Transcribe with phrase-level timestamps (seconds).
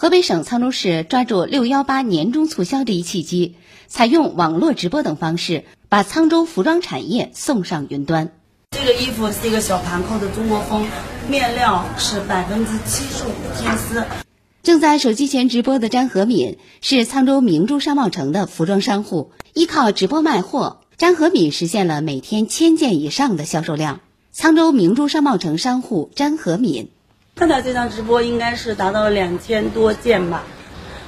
[0.00, 8.32] 河北省沧州市抓住六幺八年终促销这一契机，采用网络直播等方式，把沧州服装产业送上云端。
[8.70, 10.86] 这个衣服是一个小盘扣的中国风，
[11.28, 14.02] 面料是百分之七十五天丝。
[14.62, 24.00] 正在手机前直播的张和敏是沧州明珠商贸城的服装商户，依靠直播卖货，张和敏实现了每天千件以上的销售量。
[24.34, 26.88] 沧州明珠商贸城商户张和敏。
[27.40, 30.44] 看到这场直播应该是达到了两千多件吧，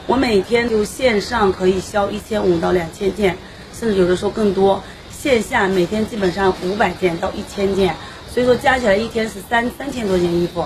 [0.07, 3.37] 我每天就线上可以销一千五到两千件，
[3.75, 4.83] 甚至有的时候更多。
[5.11, 7.97] 线下每天基本上五百件到一千件，
[8.31, 10.65] 所以说加起来一天是三三千多件衣服。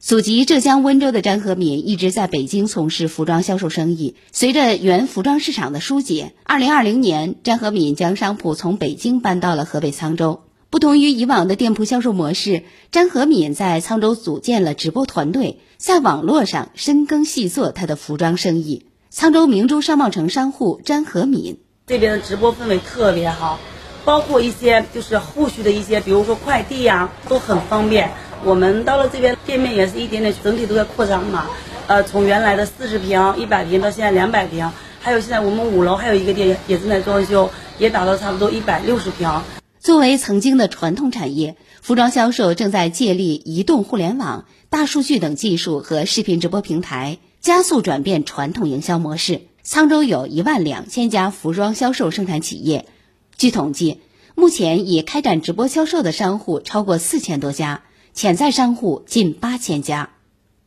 [0.00, 4.16] 祖籍浙江温州的张和敏一直在北京从事服装销售生意。
[4.32, 10.40] 随着原服装市场的疏解，二零二零年，张和敏将商铺从北京搬到了河北沧州。
[10.74, 18.84] 不同于以往的店铺销售模式，张和敏在沧州组建了直播团队，在网络上深耕细作他的服装生意。
[19.12, 23.60] 沧州明珠商贸城商户张和敏这边的直播氛围特别好，
[24.04, 28.10] 包括一些就是后续的一些，比如说快递呀，都很方便。
[28.42, 31.46] 我们到了这边店面也是一点点，整体都在扩张嘛。
[31.86, 39.40] 呃，从原来的四十平、一百平到现在两百平，还有现在我们五楼还有一个店也正在装修，也达到差不多一百六十平。
[39.84, 49.42] 作为曾经的传统产业，服装销售正在借力移动互联网、大数据等技术和视频直播平台，加速转变传统营销模式。
[49.62, 52.86] 沧州有一万两千家服装销售生产企业，
[53.36, 54.00] 据统计，
[54.34, 57.82] 目前已开展直播销售的商户超过四千多家，
[58.14, 60.08] 潜在商户近八千家。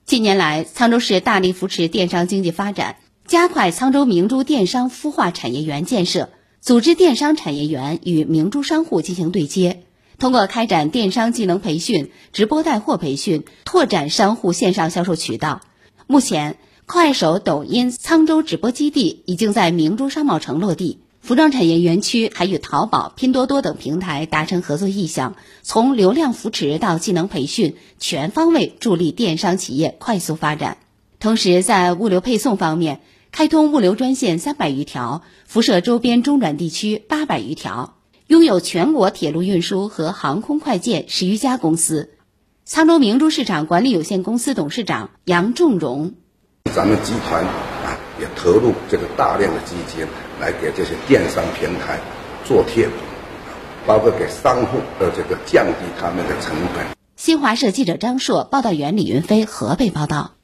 [0.06, 6.30] 近年来，沧州市大力扶持电商经济发展，加快沧州明珠电商孵化产业园建设。
[6.60, 9.84] 组织电商产业园与明珠商户进行对接，
[10.18, 15.62] 通过开展电商技能培训、直播带货培训，拓展商户线上销售渠道。
[16.08, 30.78] 目前，快手、抖音沧州直播基地已经在明珠商贸城落地，服装产业园区还与淘宝、拼多多等平台达成合作意向，从流量扶持到技能培训，全方位助力电商企业快速发展。
[31.20, 33.00] 同时，在物流配送方面，
[33.38, 37.94] 开通物流专线三百余条，辐射周边中转地区八百余条，
[38.26, 42.16] 拥有全国铁路运输和航空快件十余家公司。
[42.68, 46.16] 沧州明珠市场管理有限公司董事长杨仲荣：
[46.74, 50.08] 咱们集团啊，也投入这个大量的资金
[50.42, 52.00] 来给这些电商平台
[52.44, 52.96] 做贴补，
[53.86, 56.84] 包括给商户的这个降低他们的成本。
[57.16, 60.37] 新华社记者张硕，报道员李云飞，河北报道。